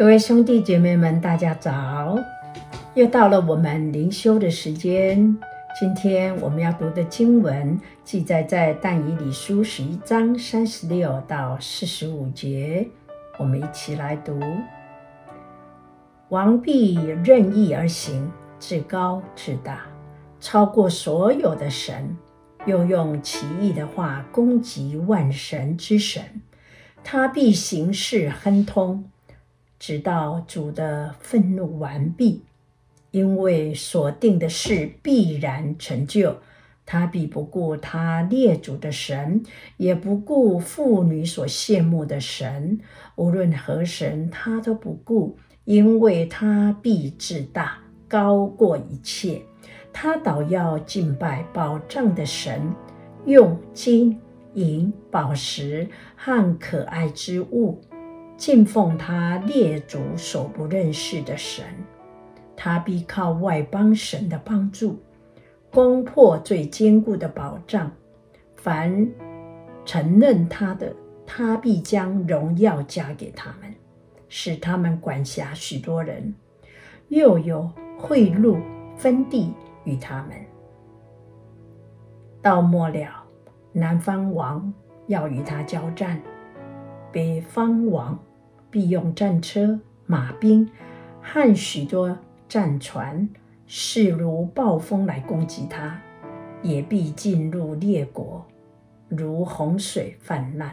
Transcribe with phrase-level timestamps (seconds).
[0.00, 2.18] 各位兄弟姐妹们，大家早！
[2.94, 5.36] 又到了我们灵修的时间。
[5.78, 12.88] 今天我们要读的经文记载在但以理书十一章三十六到四十五节，
[13.38, 14.40] 我们一起来读：
[16.30, 19.82] 王必任意而行，至高至大，
[20.40, 22.16] 超过所有的神，
[22.64, 26.22] 又用奇异的话攻击万神之神，
[27.04, 29.04] 他必行事亨通。
[29.80, 32.44] 直到主的愤怒完毕，
[33.10, 36.36] 因为所定的事必然成就。
[36.84, 39.42] 他必不顾他列祖的神，
[39.76, 42.80] 也不顾妇女所羡慕的神，
[43.14, 49.40] 无论何神，他都不顾，因为他必至大，高过一切。
[49.92, 52.60] 他倒要敬拜宝藏的神，
[53.24, 54.20] 用金
[54.54, 57.80] 银宝石和可爱之物。
[58.40, 61.62] 敬奉他列祖所不认识的神，
[62.56, 64.98] 他必靠外邦神的帮助，
[65.70, 67.92] 攻破最坚固的宝藏。
[68.56, 69.06] 凡
[69.84, 70.96] 承认他的，
[71.26, 73.74] 他必将荣耀加给他们，
[74.30, 76.34] 使他们管辖许多人，
[77.08, 78.58] 又有贿赂
[78.96, 79.52] 分地
[79.84, 80.30] 与他们。
[82.40, 83.22] 到末了，
[83.72, 84.72] 南方王
[85.08, 86.18] 要与他交战，
[87.12, 88.18] 北方王。
[88.70, 90.70] 必用战车、马兵
[91.20, 92.16] 和许多
[92.48, 93.28] 战船，
[93.66, 96.00] 势如暴风来攻击他；
[96.62, 98.46] 也必进入列国，
[99.08, 100.70] 如洪水泛滥；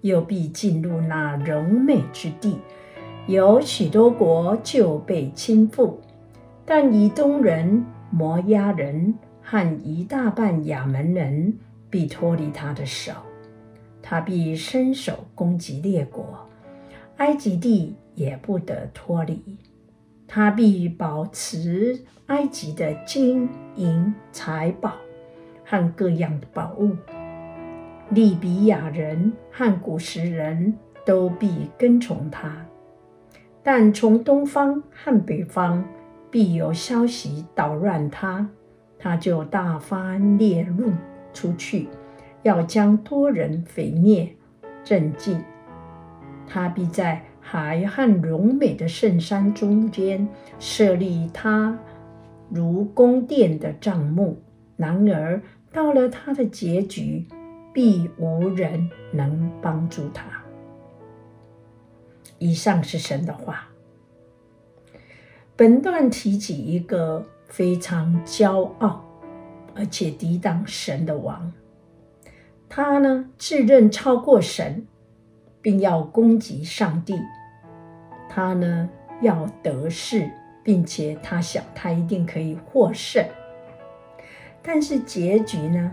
[0.00, 2.58] 又必进入那柔美之地，
[3.26, 5.94] 有许多国就被倾覆。
[6.64, 11.56] 但以东人、摩押人和一大半亚门人
[11.88, 13.12] 必脱离他的手，
[14.02, 16.45] 他必伸手攻击列国。
[17.18, 19.42] 埃及地也不得脱离，
[20.28, 24.92] 他必保持埃及的金银财宝
[25.64, 26.94] 和各样的宝物。
[28.10, 30.74] 利比亚人和古实人
[31.04, 32.66] 都必跟从他，
[33.62, 35.84] 但从东方和北方
[36.30, 38.46] 必有消息捣乱他，
[38.98, 40.92] 他就大发烈怒
[41.32, 41.88] 出去，
[42.42, 44.28] 要将多人毁灭
[44.84, 45.42] 震惊。
[46.48, 51.78] 他必在海和荣美的圣山中间设立他
[52.48, 54.42] 如宫殿的帐幕。
[54.76, 55.42] 然而
[55.72, 57.26] 到了他的结局，
[57.72, 60.24] 必无人能帮助他。
[62.38, 63.68] 以上是神的话。
[65.56, 69.02] 本段提起一个非常骄傲
[69.74, 71.50] 而且抵挡神的王，
[72.68, 74.86] 他呢，自认超过神。
[75.66, 77.20] 并要攻击上帝，
[78.28, 78.88] 他呢，
[79.20, 80.30] 要得势，
[80.62, 83.26] 并且他想他一定可以获胜，
[84.62, 85.90] 但是结局呢，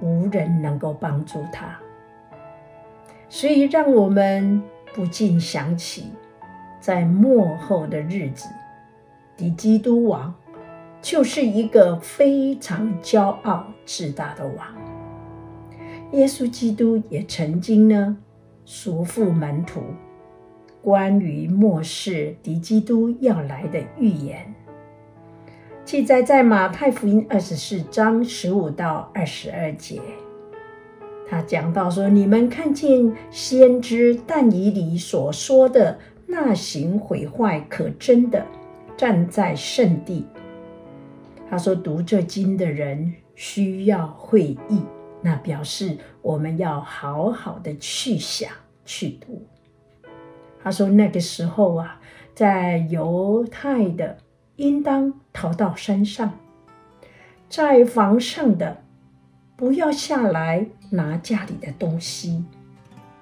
[0.00, 1.78] 无人能够帮助他，
[3.28, 4.62] 所以让我们
[4.94, 6.10] 不禁想起，
[6.80, 8.48] 在末后的日子，
[9.36, 10.34] 敌基督王
[11.02, 14.66] 就是一个非常骄傲自大的王。
[16.12, 18.16] 耶稣基督也曾经呢。
[18.68, 19.80] 嘱咐门徒
[20.82, 24.52] 关于末世敌基督要来的预言，
[25.84, 30.02] 记载在马太福音二十四章十五到二十二节。
[31.28, 35.96] 他讲到说：“你们看见先知但以理所说的
[36.26, 38.44] 那行毁坏可真的，
[38.96, 40.26] 站在圣地。
[41.48, 44.82] 他说，读这经的人需要会意。”
[45.26, 48.48] 那表示我们要好好的去想
[48.84, 49.44] 去读。
[50.62, 52.00] 他说那个时候啊，
[52.32, 54.18] 在犹太的
[54.54, 56.38] 应当逃到山上，
[57.48, 58.84] 在房上的
[59.56, 62.44] 不要下来拿家里的东西，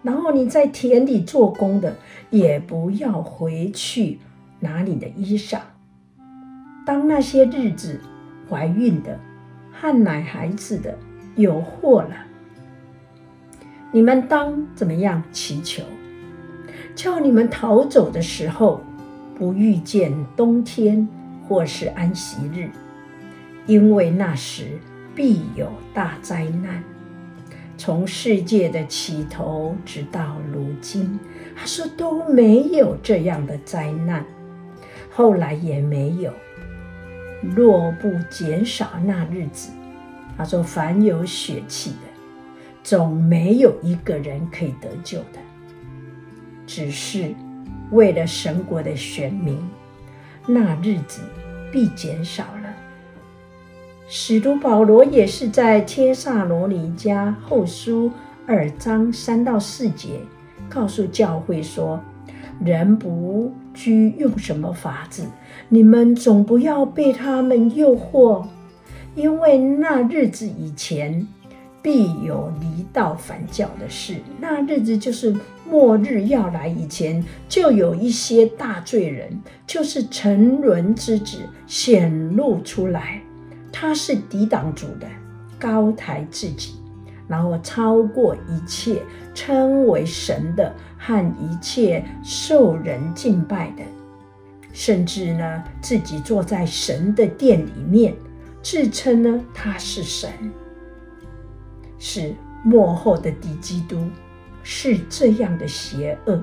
[0.00, 1.96] 然后你在田里做工的
[2.30, 4.20] 也不要回去
[4.60, 5.58] 拿你的衣裳。
[6.86, 8.00] 当那些日子
[8.48, 9.18] 怀孕的、
[9.72, 10.96] 和奶孩子的。
[11.38, 12.16] 有祸了，
[13.92, 15.84] 你们当怎么样祈求？
[16.96, 18.82] 叫你们逃走的时候，
[19.36, 21.06] 不遇见冬天
[21.46, 22.68] 或是安息日，
[23.66, 24.80] 因为那时
[25.14, 26.82] 必有大灾难。
[27.76, 31.20] 从世界的起头直到如今，
[31.54, 34.24] 他说都没有这样的灾难，
[35.08, 36.32] 后来也没有。
[37.54, 39.70] 若不减少那日子。
[40.38, 42.06] 他说：“凡有血气的，
[42.84, 45.40] 总没有一个人可以得救的。
[46.64, 47.34] 只是
[47.90, 49.58] 为了神国的选民，
[50.46, 51.22] 那日子
[51.72, 52.72] 必减少了。
[54.06, 58.10] 使徒保罗也是在帖撒罗尼迦后书
[58.46, 60.20] 二章三到四节，
[60.68, 62.00] 告诉教会说
[62.64, 65.26] ：“人不拘用什么法子，
[65.68, 68.46] 你们总不要被他们诱惑，
[69.18, 71.26] 因为那日子以前。”
[71.80, 75.34] 必有离道反教的事，那日子就是
[75.64, 81.38] 末日要来以前，就有一些大罪人，就是沉沦之子
[81.68, 83.22] 显露出来。
[83.72, 85.06] 他是抵挡主的，
[85.58, 86.74] 高抬自己，
[87.28, 89.00] 然后超过一切
[89.32, 93.82] 称为神的和一切受人敬拜的，
[94.72, 98.12] 甚至呢自己坐在神的殿里面，
[98.70, 100.30] 自称呢他是神。
[101.98, 104.10] 是幕后的敌基督，
[104.62, 106.38] 是这样的邪恶。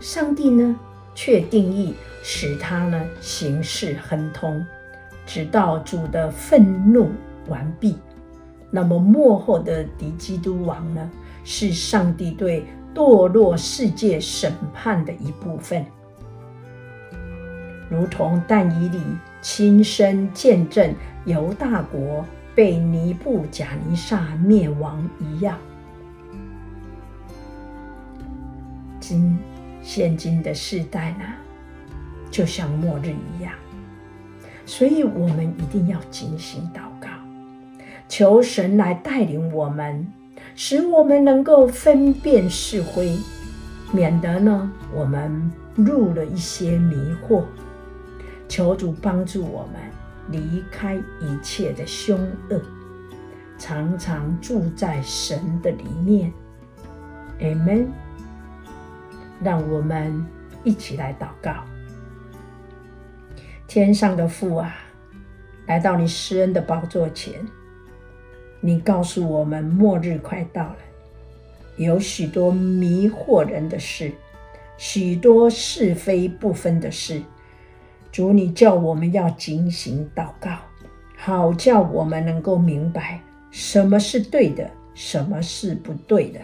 [0.00, 0.78] 上帝呢，
[1.14, 4.62] 却定义使他呢行事亨通，
[5.24, 7.10] 直到主的愤怒
[7.48, 7.96] 完毕。
[8.70, 11.10] 那么幕后的敌基督王呢，
[11.42, 15.86] 是上帝对堕落世界审判的一部分，
[17.88, 19.00] 如同但以理
[19.40, 20.94] 亲身见证
[21.24, 22.24] 犹大国。
[22.52, 25.56] 被尼布甲尼撒灭亡一样，
[28.98, 29.38] 今
[29.82, 31.24] 现今的世代呢，
[32.28, 33.54] 就像末日一样，
[34.66, 37.08] 所以我们一定要警醒祷告，
[38.08, 40.06] 求神来带领我们，
[40.56, 43.16] 使我们能够分辨是非，
[43.92, 46.96] 免得呢我们入了一些迷
[47.26, 47.44] 惑。
[48.50, 49.80] 求主帮助我们。
[50.30, 52.16] 离开一切的凶
[52.50, 52.62] 恶，
[53.58, 56.32] 常常住在神的里面。
[57.40, 57.86] Amen。
[59.42, 60.24] 让我们
[60.62, 61.64] 一起来祷告。
[63.66, 64.72] 天上的父啊，
[65.66, 67.44] 来到你施恩的宝座前，
[68.60, 70.76] 你告诉我们末日快到了，
[71.76, 74.12] 有许多迷惑人的事，
[74.76, 77.20] 许多是非不分的事。
[78.12, 80.50] 主，你叫我们要警醒祷告，
[81.16, 83.20] 好叫我们能够明白
[83.50, 86.40] 什么是对的，什么是不对的。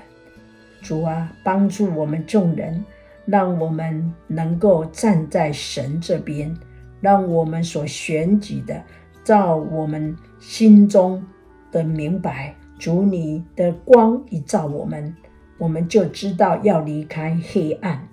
[0.82, 2.84] 主啊，帮助我们众人，
[3.24, 6.56] 让我们能够站在神这边，
[7.00, 8.80] 让我们所选举的，
[9.24, 11.24] 照我们心中
[11.72, 12.54] 的明白。
[12.78, 15.12] 主，你的光一照我们，
[15.58, 18.06] 我们就知道要离开黑暗。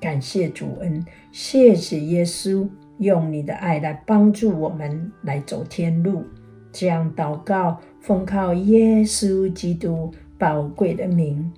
[0.00, 2.68] 感谢主恩，谢谢耶稣。
[2.98, 6.24] 用你的爱来帮助我们来走天路，
[6.72, 11.52] 这样祷告，奉靠耶稣基督宝贵的名，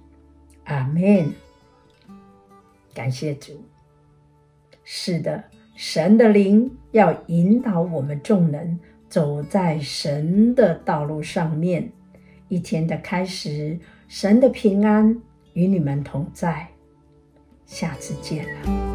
[0.65, 1.31] 阿门。
[2.95, 3.53] 感谢主。
[4.85, 5.45] 是的，
[5.75, 8.79] 神的灵要引导我们众人
[9.09, 11.91] 走在神的道路上面。
[12.49, 13.79] 一天的开始，
[14.09, 15.17] 神的平安
[15.53, 16.67] 与你们同在。
[17.65, 18.90] 下次见了。